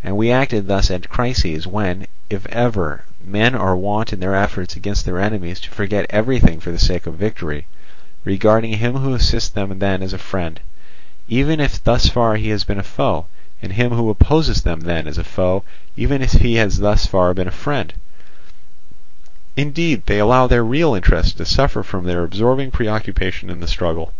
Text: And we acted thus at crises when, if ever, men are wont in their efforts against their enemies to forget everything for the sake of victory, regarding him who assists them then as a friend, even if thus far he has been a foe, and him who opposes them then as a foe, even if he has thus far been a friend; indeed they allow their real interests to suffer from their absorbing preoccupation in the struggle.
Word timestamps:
And 0.00 0.16
we 0.16 0.30
acted 0.30 0.68
thus 0.68 0.92
at 0.92 1.08
crises 1.08 1.66
when, 1.66 2.06
if 2.30 2.46
ever, 2.50 3.02
men 3.24 3.56
are 3.56 3.74
wont 3.76 4.12
in 4.12 4.20
their 4.20 4.36
efforts 4.36 4.76
against 4.76 5.04
their 5.04 5.18
enemies 5.18 5.58
to 5.58 5.70
forget 5.72 6.06
everything 6.08 6.60
for 6.60 6.70
the 6.70 6.78
sake 6.78 7.04
of 7.04 7.14
victory, 7.14 7.66
regarding 8.24 8.74
him 8.74 8.98
who 8.98 9.12
assists 9.12 9.48
them 9.50 9.76
then 9.80 10.04
as 10.04 10.12
a 10.12 10.18
friend, 10.18 10.60
even 11.26 11.58
if 11.58 11.82
thus 11.82 12.06
far 12.08 12.36
he 12.36 12.50
has 12.50 12.62
been 12.62 12.78
a 12.78 12.84
foe, 12.84 13.26
and 13.60 13.72
him 13.72 13.90
who 13.90 14.08
opposes 14.08 14.62
them 14.62 14.82
then 14.82 15.08
as 15.08 15.18
a 15.18 15.24
foe, 15.24 15.64
even 15.96 16.22
if 16.22 16.34
he 16.34 16.54
has 16.54 16.78
thus 16.78 17.04
far 17.06 17.34
been 17.34 17.48
a 17.48 17.50
friend; 17.50 17.94
indeed 19.56 20.06
they 20.06 20.20
allow 20.20 20.46
their 20.46 20.64
real 20.64 20.94
interests 20.94 21.32
to 21.32 21.44
suffer 21.44 21.82
from 21.82 22.04
their 22.04 22.22
absorbing 22.22 22.70
preoccupation 22.70 23.50
in 23.50 23.58
the 23.58 23.66
struggle. 23.66 24.12